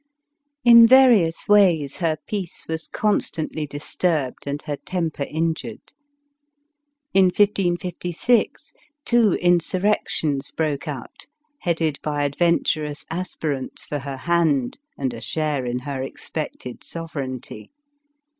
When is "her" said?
1.97-2.17, 4.63-4.75, 13.99-14.17, 15.77-16.01